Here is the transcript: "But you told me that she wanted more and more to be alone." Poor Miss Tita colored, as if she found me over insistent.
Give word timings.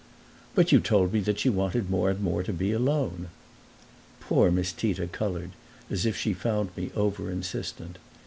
"But 0.55 0.71
you 0.71 0.79
told 0.79 1.13
me 1.13 1.19
that 1.19 1.37
she 1.37 1.49
wanted 1.49 1.87
more 1.91 2.09
and 2.09 2.19
more 2.21 2.41
to 2.41 2.51
be 2.51 2.71
alone." 2.71 3.27
Poor 4.19 4.49
Miss 4.49 4.71
Tita 4.73 5.05
colored, 5.05 5.51
as 5.91 6.07
if 6.07 6.17
she 6.17 6.33
found 6.33 6.71
me 6.75 6.89
over 6.95 7.29
insistent. 7.29 7.99